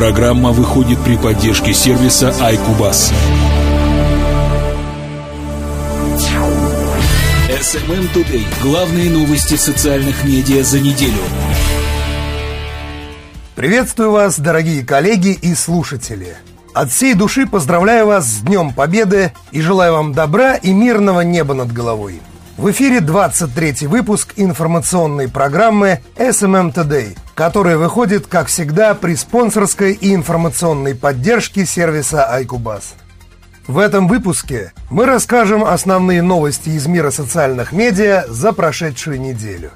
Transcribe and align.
Программа 0.00 0.50
выходит 0.52 0.98
при 1.00 1.18
поддержке 1.18 1.74
сервиса 1.74 2.30
iCubus. 2.30 3.12
SMM 7.50 8.10
Today. 8.14 8.46
Главные 8.62 9.10
новости 9.10 9.56
социальных 9.56 10.24
медиа 10.24 10.62
за 10.62 10.80
неделю. 10.80 11.20
Приветствую 13.54 14.12
вас, 14.12 14.38
дорогие 14.38 14.86
коллеги 14.86 15.34
и 15.34 15.54
слушатели. 15.54 16.34
От 16.72 16.90
всей 16.90 17.12
души 17.12 17.46
поздравляю 17.46 18.06
вас 18.06 18.24
с 18.24 18.40
Днем 18.40 18.72
Победы 18.72 19.34
и 19.52 19.60
желаю 19.60 19.92
вам 19.92 20.14
добра 20.14 20.54
и 20.54 20.72
мирного 20.72 21.20
неба 21.20 21.52
над 21.52 21.74
головой. 21.74 22.22
В 22.56 22.70
эфире 22.70 23.00
23 23.00 23.86
выпуск 23.86 24.32
информационной 24.36 25.28
программы 25.28 26.00
SMM 26.16 26.72
Today, 26.72 27.18
которая 27.40 27.78
выходит, 27.78 28.26
как 28.26 28.48
всегда, 28.48 28.92
при 28.92 29.14
спонсорской 29.14 29.94
и 29.94 30.14
информационной 30.14 30.94
поддержке 30.94 31.64
сервиса 31.64 32.28
iCubus. 32.38 32.82
В 33.66 33.78
этом 33.78 34.08
выпуске 34.08 34.74
мы 34.90 35.06
расскажем 35.06 35.64
основные 35.64 36.20
новости 36.20 36.68
из 36.68 36.86
мира 36.86 37.10
социальных 37.10 37.72
медиа 37.72 38.26
за 38.28 38.52
прошедшую 38.52 39.18
неделю. 39.22 39.70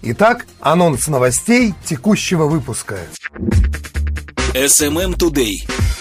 Итак, 0.00 0.46
анонс 0.60 1.08
новостей 1.08 1.74
текущего 1.84 2.46
выпуска. 2.46 2.96
SMM 4.54 5.18
Today. 5.18 5.99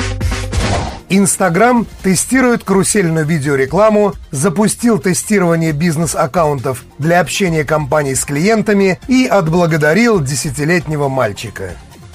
Инстаграм 1.09 1.87
тестирует 2.03 2.63
карусельную 2.63 3.25
видеорекламу, 3.25 4.13
запустил 4.29 4.99
тестирование 4.99 5.71
бизнес-аккаунтов 5.71 6.83
для 6.99 7.19
общения 7.19 7.63
компаний 7.63 8.13
с 8.13 8.23
клиентами 8.25 8.99
и 9.07 9.25
отблагодарил 9.25 10.21
десятилетнего 10.21 11.09
мальчика. 11.09 11.71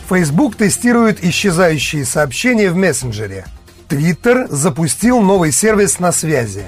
Facebook 0.08 0.54
тестирует 0.56 1.24
исчезающие 1.24 2.04
сообщения 2.04 2.70
в 2.70 2.76
мессенджере. 2.76 3.46
Twitter 3.88 4.46
запустил 4.48 5.20
новый 5.20 5.50
сервис 5.50 5.98
на 5.98 6.12
связи. 6.12 6.66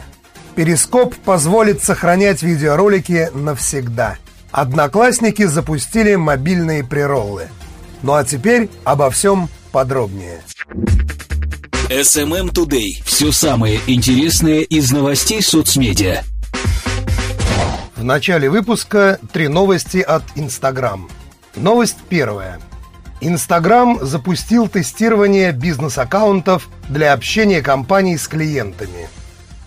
Перископ 0.56 1.14
позволит 1.14 1.82
сохранять 1.84 2.42
видеоролики 2.42 3.30
навсегда. 3.34 4.16
Одноклассники 4.50 5.44
запустили 5.44 6.16
мобильные 6.16 6.82
прироллы. 6.82 7.48
Ну 8.02 8.14
а 8.14 8.24
теперь 8.24 8.70
обо 8.84 9.10
всем 9.10 9.48
подробнее. 9.70 10.40
SMM 11.88 12.52
Today. 12.52 13.00
Все 13.04 13.30
самое 13.30 13.78
интересное 13.86 14.62
из 14.62 14.90
новостей 14.90 15.40
соцмедиа. 15.40 16.22
В 17.94 18.02
начале 18.02 18.50
выпуска 18.50 19.20
три 19.32 19.46
новости 19.46 19.98
от 19.98 20.24
Instagram. 20.34 21.08
Новость 21.54 21.98
первая. 22.08 22.58
Instagram 23.20 24.00
запустил 24.02 24.66
тестирование 24.66 25.52
бизнес-аккаунтов 25.52 26.68
для 26.88 27.12
общения 27.12 27.62
компаний 27.62 28.18
с 28.18 28.26
клиентами. 28.26 29.08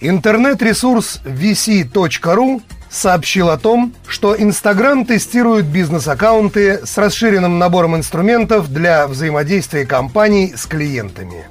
Интернет-ресурс 0.02 1.22
vc.ru 1.24 2.62
сообщил 2.90 3.50
о 3.50 3.58
том, 3.58 3.94
что 4.08 4.36
Instagram 4.36 5.06
тестирует 5.06 5.68
бизнес-аккаунты 5.68 6.86
с 6.86 6.98
расширенным 6.98 7.60
набором 7.60 7.96
инструментов 7.96 8.70
для 8.74 9.08
взаимодействия 9.08 9.86
компаний 9.86 10.54
с 10.58 10.66
клиентами. 10.66 11.46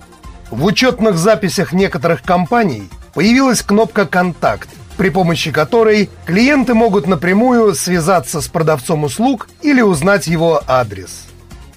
В 0.51 0.65
учетных 0.65 1.19
записях 1.19 1.73
некоторых 1.73 2.23
компаний 2.23 2.89
появилась 3.13 3.63
кнопка 3.63 4.07
«Контакт», 4.07 4.69
при 4.97 5.11
помощи 5.11 5.53
которой 5.53 6.09
клиенты 6.25 6.75
могут 6.75 7.07
напрямую 7.07 7.75
связаться 7.75 8.41
с 8.41 8.49
продавцом 8.49 9.05
услуг 9.05 9.49
или 9.61 9.83
узнать 9.83 10.27
его 10.27 10.63
адрес. 10.67 11.25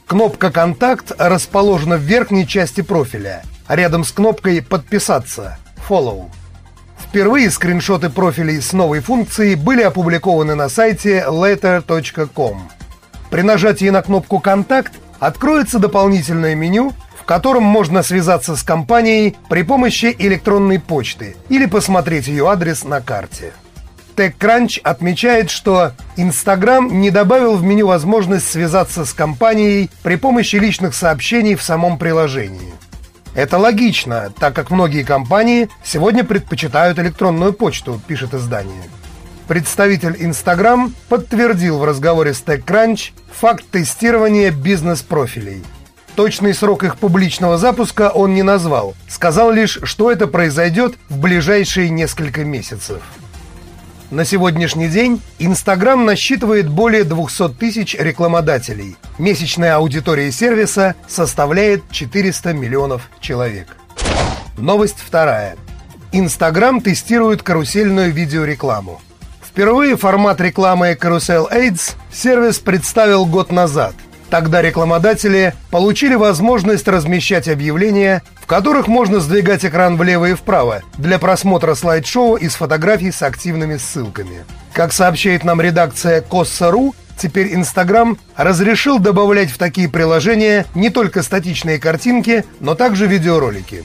Кнопка 0.07 0.51
«Контакт» 0.51 1.11
расположена 1.17 1.97
в 1.97 2.01
верхней 2.01 2.47
части 2.47 2.81
профиля, 2.81 3.43
рядом 3.67 4.05
с 4.05 4.11
кнопкой 4.11 4.61
«Подписаться» 4.61 5.57
«Follow». 5.87 6.29
Впервые 6.97 7.51
скриншоты 7.51 8.09
профилей 8.09 8.61
с 8.61 8.71
новой 8.71 9.01
функцией 9.01 9.55
были 9.55 9.81
опубликованы 9.81 10.55
на 10.55 10.69
сайте 10.69 11.25
letter.com. 11.27 12.69
При 13.29 13.41
нажатии 13.41 13.89
на 13.89 14.01
кнопку 14.01 14.39
«Контакт» 14.39 14.93
откроется 15.19 15.77
дополнительное 15.77 16.55
меню, 16.55 16.93
в 17.21 17.23
котором 17.23 17.63
можно 17.63 18.01
связаться 18.01 18.55
с 18.55 18.63
компанией 18.63 19.35
при 19.47 19.61
помощи 19.61 20.15
электронной 20.17 20.79
почты 20.79 21.35
или 21.49 21.67
посмотреть 21.67 22.27
ее 22.27 22.49
адрес 22.49 22.83
на 22.83 22.99
карте. 22.99 23.53
TechCrunch 24.15 24.81
отмечает, 24.81 25.51
что 25.51 25.93
Instagram 26.17 26.99
не 26.99 27.11
добавил 27.11 27.55
в 27.57 27.63
меню 27.63 27.87
возможность 27.87 28.49
связаться 28.49 29.05
с 29.05 29.13
компанией 29.13 29.89
при 30.03 30.15
помощи 30.15 30.55
личных 30.55 30.95
сообщений 30.95 31.55
в 31.55 31.61
самом 31.61 31.97
приложении. 31.97 32.73
Это 33.35 33.57
логично, 33.57 34.33
так 34.37 34.53
как 34.55 34.71
многие 34.71 35.03
компании 35.03 35.69
сегодня 35.83 36.23
предпочитают 36.23 36.99
электронную 36.99 37.53
почту, 37.53 38.01
пишет 38.07 38.33
издание. 38.33 38.83
Представитель 39.47 40.17
Instagram 40.19 40.93
подтвердил 41.07 41.77
в 41.77 41.85
разговоре 41.85 42.33
с 42.33 42.41
TechCrunch 42.41 43.11
факт 43.31 43.63
тестирования 43.71 44.51
бизнес-профилей– 44.51 45.63
Точный 46.15 46.53
срок 46.53 46.83
их 46.83 46.97
публичного 46.97 47.57
запуска 47.57 48.09
он 48.09 48.33
не 48.33 48.43
назвал. 48.43 48.95
Сказал 49.07 49.51
лишь, 49.51 49.79
что 49.83 50.11
это 50.11 50.27
произойдет 50.27 50.95
в 51.09 51.17
ближайшие 51.17 51.89
несколько 51.89 52.43
месяцев. 52.43 53.01
На 54.09 54.25
сегодняшний 54.25 54.89
день 54.89 55.21
Инстаграм 55.39 56.03
насчитывает 56.05 56.67
более 56.67 57.05
200 57.05 57.49
тысяч 57.53 57.95
рекламодателей. 57.95 58.97
Месячная 59.17 59.77
аудитория 59.77 60.33
сервиса 60.33 60.95
составляет 61.07 61.89
400 61.91 62.51
миллионов 62.51 63.09
человек. 63.21 63.77
Новость 64.57 64.97
вторая. 64.99 65.55
Инстаграм 66.11 66.81
тестирует 66.81 67.41
карусельную 67.41 68.11
видеорекламу. 68.11 69.01
Впервые 69.41 69.95
формат 69.95 70.41
рекламы 70.41 70.97
Carousel 70.99 71.49
Aids 71.49 71.93
сервис 72.11 72.59
представил 72.59 73.25
год 73.25 73.53
назад– 73.53 73.95
Тогда 74.31 74.61
рекламодатели 74.61 75.53
получили 75.71 76.15
возможность 76.15 76.87
размещать 76.87 77.49
объявления, 77.49 78.23
в 78.41 78.47
которых 78.47 78.87
можно 78.87 79.19
сдвигать 79.19 79.65
экран 79.65 79.97
влево 79.97 80.29
и 80.29 80.33
вправо 80.35 80.83
для 80.97 81.19
просмотра 81.19 81.75
слайд-шоу 81.75 82.37
из 82.37 82.55
фотографий 82.55 83.11
с 83.11 83.23
активными 83.23 83.75
ссылками. 83.75 84.45
Как 84.71 84.93
сообщает 84.93 85.43
нам 85.43 85.59
редакция 85.59 86.21
Косса.ру, 86.21 86.95
теперь 87.17 87.53
Инстаграм 87.53 88.17
разрешил 88.37 88.99
добавлять 88.99 89.51
в 89.51 89.57
такие 89.57 89.89
приложения 89.89 90.65
не 90.75 90.89
только 90.89 91.23
статичные 91.23 91.77
картинки, 91.77 92.45
но 92.61 92.73
также 92.73 93.07
видеоролики. 93.07 93.83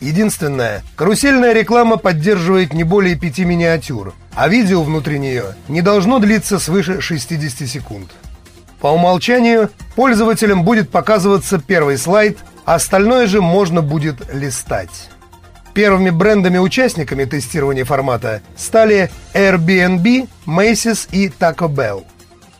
Единственное, 0.00 0.82
карусельная 0.96 1.52
реклама 1.52 1.98
поддерживает 1.98 2.72
не 2.72 2.84
более 2.84 3.16
пяти 3.16 3.44
миниатюр, 3.44 4.14
а 4.34 4.48
видео 4.48 4.82
внутри 4.82 5.18
нее 5.18 5.56
не 5.68 5.82
должно 5.82 6.20
длиться 6.20 6.58
свыше 6.58 7.02
60 7.02 7.68
секунд. 7.68 8.10
По 8.84 8.88
умолчанию 8.88 9.70
пользователям 9.96 10.62
будет 10.62 10.90
показываться 10.90 11.58
первый 11.58 11.96
слайд, 11.96 12.36
а 12.66 12.74
остальное 12.74 13.26
же 13.26 13.40
можно 13.40 13.80
будет 13.80 14.16
листать. 14.30 15.08
Первыми 15.72 16.10
брендами-участниками 16.10 17.24
тестирования 17.24 17.86
формата 17.86 18.42
стали 18.58 19.10
Airbnb, 19.32 20.28
Macy's 20.46 21.08
и 21.12 21.28
Taco 21.28 21.74
Bell. 21.74 22.04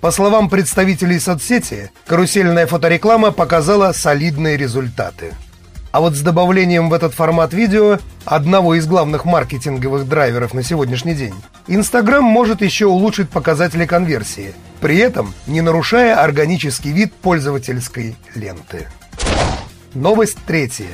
По 0.01 0.11
словам 0.11 0.49
представителей 0.49 1.19
соцсети, 1.19 1.91
карусельная 2.07 2.67
фотореклама 2.67 3.31
показала 3.31 3.93
солидные 3.93 4.56
результаты. 4.56 5.35
А 5.93 6.01
вот 6.01 6.15
с 6.15 6.23
добавлением 6.23 6.89
в 6.89 6.95
этот 6.95 7.12
формат 7.12 7.53
видео 7.53 7.99
одного 8.25 8.77
из 8.77 8.87
главных 8.87 9.27
маркетинговых 9.27 10.09
драйверов 10.09 10.55
на 10.55 10.62
сегодняшний 10.62 11.15
день, 11.15 11.35
Инстаграм 11.67 12.25
может 12.25 12.62
еще 12.62 12.87
улучшить 12.87 13.29
показатели 13.29 13.85
конверсии, 13.85 14.55
при 14.84 14.99
этом 14.99 15.33
не 15.47 15.62
нарушая 15.62 16.22
органический 16.22 16.93
вид 16.93 17.11
пользовательской 17.15 18.17
ленты. 18.34 18.87
Новость 19.94 20.37
третья. 20.47 20.91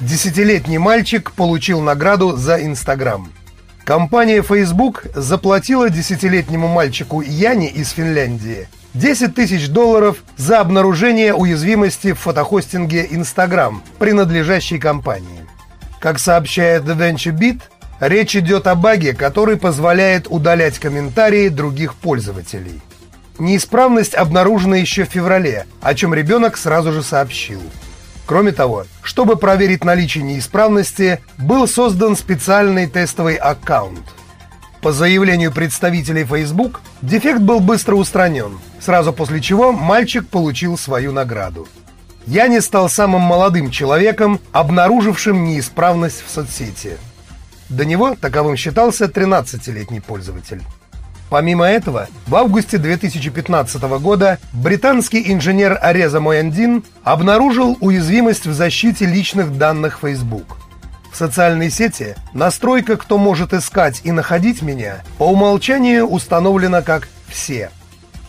Десятилетний 0.00 0.78
мальчик 0.78 1.30
получил 1.30 1.80
награду 1.80 2.36
за 2.36 2.60
Инстаграм. 2.60 3.30
Компания 3.84 4.42
Facebook 4.42 5.04
заплатила 5.14 5.90
десятилетнему 5.90 6.66
мальчику 6.66 7.20
Яне 7.20 7.68
из 7.68 7.90
Финляндии 7.90 8.66
10 8.94 9.32
тысяч 9.32 9.68
долларов 9.68 10.24
за 10.36 10.58
обнаружение 10.58 11.34
уязвимости 11.34 12.14
в 12.14 12.18
фотохостинге 12.18 13.06
Instagram, 13.08 13.84
принадлежащей 14.00 14.80
компании. 14.80 15.46
Как 16.00 16.18
сообщает 16.18 16.82
The 16.82 16.98
Venture 16.98 17.38
Beat, 17.38 17.60
речь 18.00 18.34
идет 18.34 18.66
о 18.66 18.74
баге, 18.74 19.14
который 19.14 19.56
позволяет 19.56 20.26
удалять 20.28 20.80
комментарии 20.80 21.48
других 21.48 21.94
пользователей. 21.94 22.80
Неисправность 23.38 24.14
обнаружена 24.14 24.76
еще 24.76 25.04
в 25.04 25.10
феврале, 25.10 25.66
о 25.80 25.94
чем 25.94 26.14
ребенок 26.14 26.56
сразу 26.56 26.92
же 26.92 27.02
сообщил. 27.02 27.60
Кроме 28.26 28.52
того, 28.52 28.86
чтобы 29.02 29.36
проверить 29.36 29.84
наличие 29.84 30.24
неисправности, 30.24 31.20
был 31.36 31.68
создан 31.68 32.16
специальный 32.16 32.86
тестовый 32.86 33.34
аккаунт. 33.34 34.04
По 34.80 34.92
заявлению 34.92 35.50
представителей 35.50 36.24
Facebook, 36.24 36.80
дефект 37.02 37.40
был 37.40 37.60
быстро 37.60 37.96
устранен, 37.96 38.60
сразу 38.80 39.12
после 39.12 39.40
чего 39.40 39.72
мальчик 39.72 40.28
получил 40.28 40.78
свою 40.78 41.12
награду. 41.12 41.66
я 42.26 42.48
не 42.48 42.60
стал 42.60 42.88
самым 42.88 43.22
молодым 43.22 43.70
человеком, 43.70 44.40
обнаружившим 44.52 45.44
неисправность 45.44 46.24
в 46.26 46.30
соцсети. 46.30 46.96
До 47.68 47.84
него 47.84 48.14
таковым 48.14 48.56
считался 48.56 49.06
13-летний 49.06 50.00
пользователь. 50.00 50.62
Помимо 51.30 51.66
этого, 51.66 52.08
в 52.26 52.36
августе 52.36 52.78
2015 52.78 53.82
года 54.00 54.38
британский 54.52 55.32
инженер 55.32 55.78
Ареза 55.80 56.20
Мояндин 56.20 56.84
обнаружил 57.02 57.76
уязвимость 57.80 58.46
в 58.46 58.52
защите 58.52 59.06
личных 59.06 59.58
данных 59.58 59.98
Facebook. 60.02 60.58
В 61.12 61.16
социальной 61.16 61.70
сети 61.70 62.16
настройка 62.32 62.96
«Кто 62.96 63.18
может 63.18 63.52
искать 63.52 64.00
и 64.04 64.12
находить 64.12 64.62
меня» 64.62 65.02
по 65.18 65.24
умолчанию 65.24 66.06
установлена 66.06 66.82
как 66.82 67.08
«Все». 67.28 67.70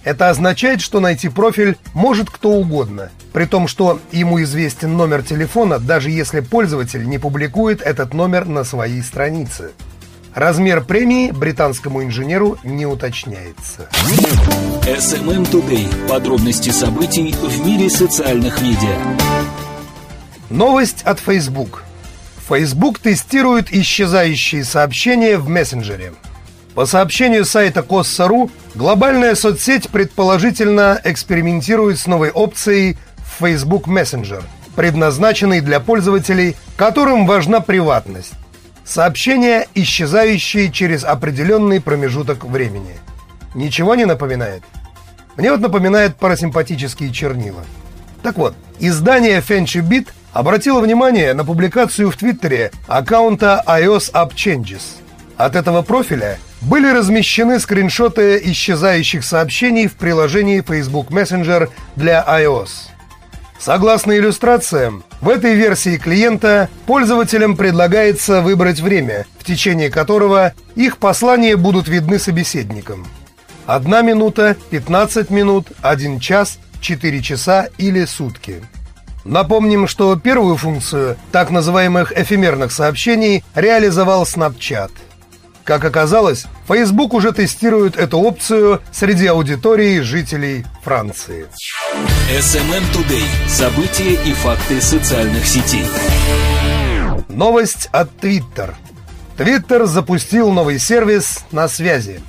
Это 0.03 0.29
означает, 0.29 0.81
что 0.81 0.99
найти 0.99 1.29
профиль 1.29 1.77
может 1.95 2.29
кто 2.29 2.51
угодно, 2.51 3.09
при 3.33 3.45
том, 3.45 3.67
что 3.67 3.99
ему 4.11 4.41
известен 4.43 4.95
номер 4.95 5.23
телефона, 5.23 5.79
даже 5.79 6.11
если 6.11 6.41
пользователь 6.41 7.09
не 7.09 7.17
публикует 7.17 7.81
этот 7.81 8.13
номер 8.13 8.45
на 8.45 8.63
своей 8.63 9.01
странице. 9.01 9.71
Размер 10.35 10.83
премии 10.83 11.31
британскому 11.31 12.03
инженеру 12.03 12.57
не 12.65 12.85
уточняется. 12.85 13.87
SMM 14.81 15.49
Today. 15.49 15.87
Подробности 16.09 16.71
событий 16.71 17.33
в 17.41 17.65
мире 17.65 17.89
социальных 17.89 18.61
медиа. 18.61 18.97
Новость 20.49 21.03
от 21.03 21.21
Facebook. 21.21 21.83
Facebook 22.49 22.99
тестирует 22.99 23.71
исчезающие 23.71 24.65
сообщения 24.65 25.37
в 25.37 25.47
мессенджере. 25.47 26.11
По 26.73 26.85
сообщению 26.85 27.45
сайта 27.45 27.79
Коssa.ru, 27.79 28.51
глобальная 28.75 29.35
соцсеть 29.35 29.87
предположительно 29.87 30.99
экспериментирует 31.05 31.97
с 31.97 32.07
новой 32.07 32.31
опцией 32.31 32.97
Facebook 33.39 33.87
Messenger, 33.87 34.43
предназначенной 34.75 35.61
для 35.61 35.79
пользователей, 35.79 36.57
которым 36.75 37.25
важна 37.25 37.61
приватность. 37.61 38.33
Сообщения, 38.85 39.67
исчезающие 39.73 40.71
через 40.71 41.03
определенный 41.03 41.81
промежуток 41.81 42.45
времени. 42.45 42.95
Ничего 43.55 43.95
не 43.95 44.05
напоминает? 44.05 44.63
Мне 45.37 45.49
вот 45.51 45.59
напоминает 45.59 46.17
парасимпатические 46.17 47.11
чернила. 47.11 47.65
Так 48.21 48.37
вот, 48.37 48.55
издание 48.79 49.41
FenchuBit 49.41 50.09
обратило 50.33 50.81
внимание 50.81 51.33
на 51.33 51.43
публикацию 51.43 52.11
в 52.11 52.17
Твиттере 52.17 52.71
аккаунта 52.87 53.63
iOS 53.65 54.11
App 54.13 54.33
Changes. 54.35 54.83
От 55.35 55.55
этого 55.55 55.81
профиля 55.81 56.37
были 56.61 56.87
размещены 56.87 57.59
скриншоты 57.59 58.39
исчезающих 58.51 59.25
сообщений 59.25 59.87
в 59.87 59.95
приложении 59.95 60.61
Facebook 60.61 61.09
Messenger 61.09 61.69
для 61.95 62.23
iOS. 62.27 62.94
Согласно 63.65 64.15
иллюстрациям, 64.15 65.03
в 65.21 65.27
этой 65.27 65.55
версии 65.55 65.97
клиента 65.97 66.69
пользователям 66.85 67.57
предлагается 67.57 68.43
выбрать 68.43 68.79
время, 68.79 69.25
в 69.39 69.43
течение 69.43 69.89
которого 69.89 70.53
их 70.75 70.99
послания 70.99 71.55
будут 71.55 71.87
видны 71.87 72.19
собеседникам. 72.19 73.07
Одна 73.65 74.03
минута, 74.03 74.55
15 74.69 75.31
минут, 75.31 75.69
1 75.81 76.19
час, 76.19 76.59
4 76.79 77.21
часа 77.23 77.69
или 77.79 78.05
сутки. 78.05 78.61
Напомним, 79.23 79.87
что 79.87 80.15
первую 80.15 80.57
функцию 80.57 81.17
так 81.31 81.49
называемых 81.49 82.15
эфемерных 82.15 82.71
сообщений 82.71 83.43
реализовал 83.55 84.25
Snapchat. 84.25 84.91
Как 85.65 85.83
оказалось, 85.83 86.45
Facebook 86.67 87.15
уже 87.15 87.31
тестирует 87.31 87.97
эту 87.97 88.19
опцию 88.19 88.83
среди 88.91 89.25
аудитории 89.25 89.99
жителей 90.01 90.63
Франции. 90.83 91.47
SMM 92.31 92.83
Today. 92.93 93.23
События 93.49 94.13
и 94.13 94.33
факты 94.33 94.79
социальных 94.79 95.47
сетей. 95.47 95.85
Новость 97.29 97.89
от 97.91 98.11
Twitter. 98.21 98.75
Twitter 99.39 99.87
запустил 99.87 100.51
новый 100.51 100.77
сервис 100.77 101.43
на 101.51 101.67
связи. 101.67 102.21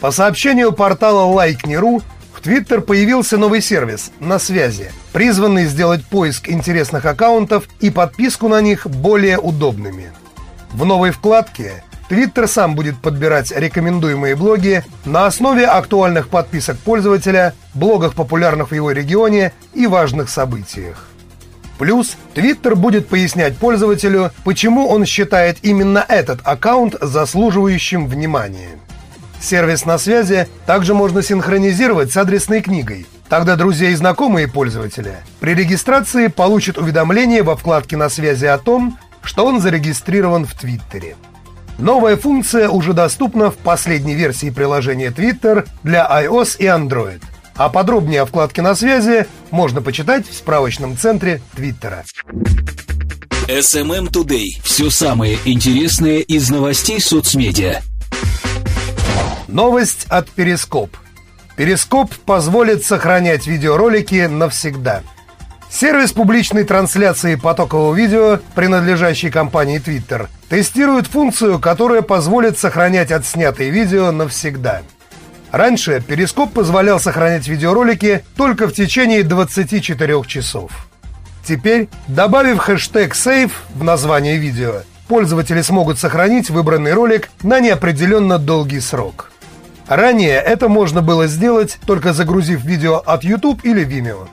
По 0.00 0.10
сообщению 0.10 0.72
портала 0.72 1.30
Like.ru, 1.34 2.02
в 2.32 2.40
Twitter 2.42 2.80
появился 2.80 3.36
новый 3.36 3.60
сервис 3.60 4.10
«На 4.18 4.38
связи», 4.38 4.90
призванный 5.12 5.66
сделать 5.66 6.06
поиск 6.06 6.48
интересных 6.48 7.04
аккаунтов 7.04 7.68
и 7.80 7.90
подписку 7.90 8.48
на 8.48 8.62
них 8.62 8.86
более 8.86 9.38
удобными. 9.38 10.10
В 10.72 10.86
новой 10.86 11.10
вкладке 11.10 11.82
Twitter 12.10 12.48
сам 12.48 12.74
будет 12.74 12.98
подбирать 12.98 13.52
рекомендуемые 13.52 14.34
блоги 14.34 14.82
на 15.04 15.26
основе 15.26 15.64
актуальных 15.64 16.28
подписок 16.28 16.76
пользователя, 16.78 17.54
блогах 17.72 18.14
популярных 18.14 18.72
в 18.72 18.74
его 18.74 18.90
регионе 18.90 19.52
и 19.74 19.86
важных 19.86 20.28
событиях. 20.28 21.06
Плюс 21.78 22.16
Twitter 22.34 22.74
будет 22.74 23.06
пояснять 23.06 23.56
пользователю, 23.56 24.32
почему 24.44 24.88
он 24.88 25.06
считает 25.06 25.58
именно 25.62 26.04
этот 26.06 26.40
аккаунт 26.42 26.96
заслуживающим 27.00 28.08
внимания. 28.08 28.80
Сервис 29.40 29.86
на 29.86 29.96
связи 29.96 30.48
также 30.66 30.94
можно 30.94 31.22
синхронизировать 31.22 32.12
с 32.12 32.16
адресной 32.16 32.60
книгой. 32.60 33.06
Тогда 33.28 33.54
друзья 33.54 33.90
и 33.90 33.94
знакомые 33.94 34.48
пользователя 34.48 35.20
при 35.38 35.54
регистрации 35.54 36.26
получат 36.26 36.76
уведомление 36.76 37.44
во 37.44 37.54
вкладке 37.54 37.96
«На 37.96 38.08
связи» 38.08 38.46
о 38.46 38.58
том, 38.58 38.98
что 39.22 39.46
он 39.46 39.60
зарегистрирован 39.60 40.44
в 40.44 40.54
Твиттере. 40.54 41.14
Новая 41.80 42.18
функция 42.18 42.68
уже 42.68 42.92
доступна 42.92 43.50
в 43.50 43.56
последней 43.56 44.14
версии 44.14 44.50
приложения 44.50 45.08
Twitter 45.08 45.66
для 45.82 46.06
iOS 46.06 46.56
и 46.58 46.66
Android. 46.66 47.22
А 47.56 47.70
подробнее 47.70 48.22
о 48.22 48.26
вкладке 48.26 48.60
на 48.60 48.74
связи 48.74 49.26
можно 49.50 49.80
почитать 49.80 50.28
в 50.28 50.34
справочном 50.34 50.98
центре 50.98 51.40
Твиттера. 51.56 52.04
SMM 53.48 54.10
Today. 54.10 54.60
Все 54.62 54.90
самое 54.90 55.38
интересное 55.46 56.18
из 56.18 56.50
новостей 56.50 57.00
соцмедиа. 57.00 57.80
Новость 59.48 60.04
от 60.10 60.28
Перископ. 60.28 60.94
Перископ 61.56 62.14
позволит 62.26 62.84
сохранять 62.84 63.46
видеоролики 63.46 64.26
навсегда– 64.26 65.02
Сервис 65.70 66.10
публичной 66.12 66.64
трансляции 66.64 67.36
потокового 67.36 67.94
видео, 67.94 68.40
принадлежащий 68.56 69.30
компании 69.30 69.80
Twitter, 69.80 70.26
тестирует 70.48 71.06
функцию, 71.06 71.60
которая 71.60 72.02
позволит 72.02 72.58
сохранять 72.58 73.12
отснятые 73.12 73.70
видео 73.70 74.10
навсегда. 74.10 74.82
Раньше 75.52 76.02
Перископ 76.06 76.52
позволял 76.52 76.98
сохранять 76.98 77.46
видеоролики 77.46 78.24
только 78.36 78.66
в 78.66 78.72
течение 78.72 79.22
24 79.22 80.24
часов. 80.26 80.72
Теперь, 81.44 81.88
добавив 82.08 82.58
хэштег 82.58 83.14
«Save» 83.14 83.52
в 83.74 83.84
название 83.84 84.36
видео, 84.36 84.82
пользователи 85.08 85.62
смогут 85.62 85.98
сохранить 85.98 86.50
выбранный 86.50 86.92
ролик 86.92 87.30
на 87.42 87.60
неопределенно 87.60 88.38
долгий 88.38 88.80
срок. 88.80 89.30
Ранее 89.86 90.36
это 90.36 90.68
можно 90.68 91.00
было 91.00 91.26
сделать, 91.26 91.78
только 91.86 92.12
загрузив 92.12 92.62
видео 92.64 92.96
от 92.96 93.24
YouTube 93.24 93.64
или 93.64 93.84
Vimeo. 93.84 94.28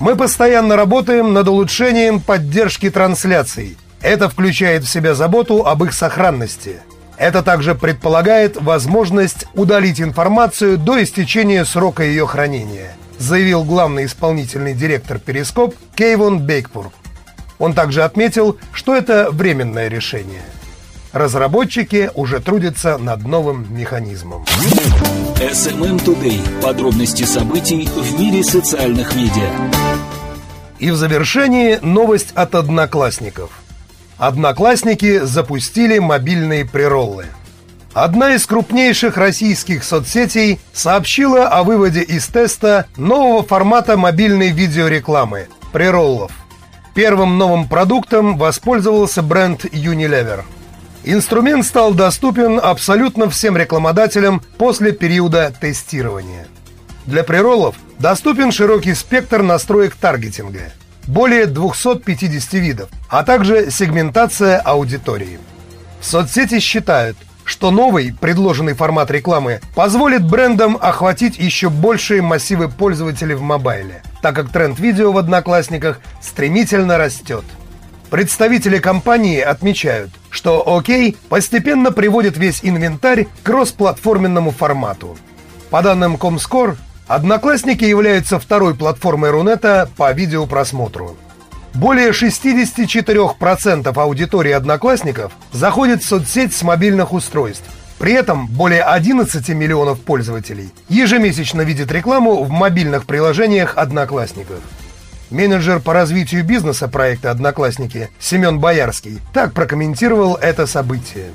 Мы 0.00 0.14
постоянно 0.14 0.76
работаем 0.76 1.32
над 1.32 1.48
улучшением 1.48 2.20
поддержки 2.20 2.88
трансляций. 2.88 3.76
Это 4.00 4.28
включает 4.28 4.84
в 4.84 4.88
себя 4.88 5.14
заботу 5.14 5.66
об 5.66 5.82
их 5.82 5.92
сохранности. 5.92 6.80
Это 7.16 7.42
также 7.42 7.74
предполагает 7.74 8.60
возможность 8.60 9.46
удалить 9.54 10.00
информацию 10.00 10.78
до 10.78 11.02
истечения 11.02 11.64
срока 11.64 12.04
ее 12.04 12.28
хранения, 12.28 12.96
заявил 13.18 13.64
главный 13.64 14.04
исполнительный 14.06 14.72
директор 14.72 15.18
Перископ 15.18 15.74
Кейвон 15.96 16.38
Бейкпур. 16.40 16.92
Он 17.58 17.74
также 17.74 18.04
отметил, 18.04 18.56
что 18.72 18.94
это 18.94 19.30
временное 19.32 19.88
решение– 19.88 20.42
Разработчики 21.12 22.10
уже 22.14 22.38
трудятся 22.40 22.98
над 22.98 23.26
новым 23.26 23.66
механизмом. 23.74 24.44
SMM 25.40 26.04
Today. 26.04 26.40
Подробности 26.60 27.22
событий 27.22 27.88
в 27.96 28.20
мире 28.20 28.44
социальных 28.44 29.16
медиа. 29.16 29.87
И 30.78 30.90
в 30.90 30.96
завершении 30.96 31.78
новость 31.82 32.32
от 32.34 32.54
одноклассников. 32.54 33.50
Одноклассники 34.16 35.20
запустили 35.20 35.98
мобильные 35.98 36.64
прироллы. 36.64 37.26
Одна 37.94 38.34
из 38.34 38.46
крупнейших 38.46 39.16
российских 39.16 39.82
соцсетей 39.82 40.60
сообщила 40.72 41.48
о 41.48 41.62
выводе 41.64 42.02
из 42.02 42.26
теста 42.26 42.86
нового 42.96 43.42
формата 43.42 43.96
мобильной 43.96 44.50
видеорекламы– 44.50 45.48
прироллов. 45.72 46.30
Первым 46.94 47.38
новым 47.38 47.68
продуктом 47.68 48.36
воспользовался 48.36 49.22
бренд 49.22 49.64
Unilever– 49.64 50.42
Инструмент 51.04 51.64
стал 51.64 51.94
доступен 51.94 52.60
абсолютно 52.62 53.30
всем 53.30 53.56
рекламодателям 53.56 54.42
после 54.58 54.92
периода 54.92 55.52
тестирования. 55.58 56.46
Для 57.08 57.24
приролов 57.24 57.74
доступен 57.98 58.52
широкий 58.52 58.92
спектр 58.92 59.42
настроек 59.42 59.94
таргетинга, 59.94 60.72
более 61.06 61.46
250 61.46 62.52
видов, 62.52 62.90
а 63.08 63.24
также 63.24 63.70
сегментация 63.70 64.58
аудитории. 64.58 65.38
Соцсети 66.02 66.60
считают, 66.60 67.16
что 67.44 67.70
новый 67.70 68.12
предложенный 68.12 68.74
формат 68.74 69.10
рекламы 69.10 69.62
позволит 69.74 70.22
брендам 70.22 70.76
охватить 70.78 71.38
еще 71.38 71.70
большие 71.70 72.20
массивы 72.20 72.68
пользователей 72.68 73.36
в 73.36 73.40
мобайле– 73.40 74.02
так 74.20 74.36
как 74.36 74.50
тренд 74.50 74.78
видео 74.78 75.10
в 75.10 75.16
Одноклассниках 75.16 76.00
стремительно 76.20 76.98
растет. 76.98 77.44
Представители 78.10 78.80
компании 78.80 79.40
отмечают, 79.40 80.10
что 80.28 80.60
ОК 80.60 81.14
постепенно 81.30 81.90
приводит 81.90 82.36
весь 82.36 82.60
инвентарь 82.62 83.24
к 83.24 83.28
кроссплатформенному 83.44 84.50
формату. 84.50 85.16
По 85.70 85.80
данным 85.80 86.16
Comscore, 86.16 86.76
Одноклассники 87.08 87.84
являются 87.84 88.38
второй 88.38 88.74
платформой 88.74 89.30
Рунета 89.30 89.88
по 89.96 90.12
видеопросмотру. 90.12 91.16
Более 91.72 92.10
64% 92.10 93.98
аудитории 93.98 94.52
Одноклассников 94.52 95.32
заходит 95.50 96.02
в 96.02 96.06
соцсеть 96.06 96.54
с 96.54 96.62
мобильных 96.62 97.14
устройств. 97.14 97.64
При 97.98 98.12
этом 98.12 98.46
более 98.46 98.82
11 98.82 99.48
миллионов 99.48 100.00
пользователей 100.00 100.70
ежемесячно 100.90 101.62
видят 101.62 101.90
рекламу 101.90 102.44
в 102.44 102.50
мобильных 102.50 103.06
приложениях 103.06 103.78
Одноклассников. 103.78 104.58
Менеджер 105.30 105.80
по 105.80 105.94
развитию 105.94 106.44
бизнеса 106.44 106.88
проекта 106.88 107.30
«Одноклассники» 107.30 108.10
Семен 108.18 108.58
Боярский 108.60 109.20
так 109.32 109.54
прокомментировал 109.54 110.34
это 110.34 110.66
событие. 110.66 111.30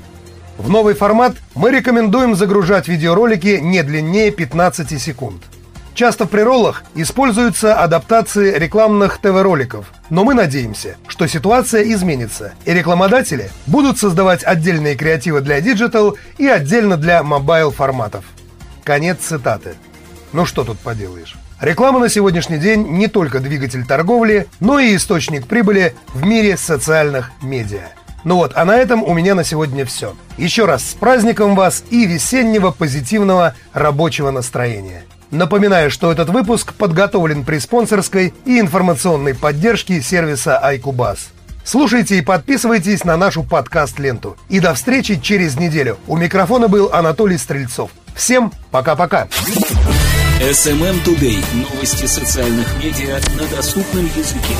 В 0.56 0.70
новый 0.70 0.94
формат 0.94 1.34
мы 1.56 1.72
рекомендуем 1.72 2.36
загружать 2.36 2.86
видеоролики 2.86 3.58
не 3.60 3.82
длиннее 3.82 4.30
15 4.30 5.02
секунд– 5.02 5.42
Часто 5.94 6.26
в 6.26 6.28
pre-roll 6.28 6.67
ах 6.67 6.82
используются 6.96 7.80
адаптации 7.80 8.58
рекламных 8.58 9.18
ТВ-роликов, 9.18 9.92
но 10.10 10.24
мы 10.24 10.34
надеемся, 10.34 10.96
что 11.06 11.28
ситуация 11.28 11.84
изменится, 11.84 12.52
и 12.64 12.72
рекламодатели 12.72 13.50
будут 13.66 13.98
создавать 13.98 14.42
отдельные 14.42 14.96
креативы 14.96 15.40
для 15.40 15.60
digital 15.60 16.16
и 16.36 16.48
отдельно 16.48 16.96
для 16.96 17.22
mobile 17.22 17.70
форматов. 17.70 18.24
Конец 18.82 19.18
цитаты. 19.20 19.74
Ну 20.32 20.44
что 20.46 20.64
тут 20.64 20.80
поделаешь? 20.80 21.36
Реклама 21.60 22.00
на 22.00 22.08
сегодняшний 22.08 22.58
день 22.58 22.88
не 22.88 23.06
только 23.06 23.38
двигатель 23.38 23.86
торговли, 23.86 24.48
но 24.58 24.80
и 24.80 24.96
источник 24.96 25.46
прибыли 25.46 25.94
в 26.12 26.26
мире 26.26 26.56
социальных 26.56 27.30
медиа. 27.40 27.90
Ну 28.24 28.36
вот, 28.36 28.52
а 28.56 28.64
на 28.64 28.76
этом 28.76 29.04
у 29.04 29.14
меня 29.14 29.36
на 29.36 29.44
сегодня 29.44 29.84
все. 29.84 30.16
Еще 30.38 30.64
раз 30.64 30.82
с 30.82 30.94
праздником 30.94 31.54
вас 31.54 31.84
и 31.90 32.04
весеннего 32.04 32.72
позитивного 32.72 33.54
рабочего 33.72 34.32
настроения. 34.32 35.04
Напоминаю, 35.34 35.90
что 35.90 36.12
этот 36.12 36.30
выпуск 36.30 36.74
подготовлен 36.74 37.44
при 37.44 37.58
спонсорской 37.58 38.32
и 38.44 38.60
информационной 38.60 39.34
поддержке 39.34 40.00
сервиса 40.00 40.60
iCubus. 40.64 41.18
Слушайте 41.64 42.18
и 42.18 42.20
подписывайтесь 42.20 43.04
на 43.04 43.16
нашу 43.16 43.42
подкаст-ленту. 43.42 44.36
И 44.48 44.60
до 44.60 44.74
встречи 44.74 45.18
через 45.18 45.58
неделю. 45.58 45.98
У 46.06 46.16
микрофона 46.16 46.68
был 46.68 46.90
Анатолий 46.92 47.38
Стрельцов. 47.38 47.90
Всем 48.14 48.52
пока-пока. 48.70 49.26
SMM 50.40 51.02
Today. 51.04 51.42
Новости 51.52 52.06
социальных 52.06 52.68
медиа 52.76 53.18
на 53.36 53.56
доступном 53.56 54.04
языке. 54.04 54.54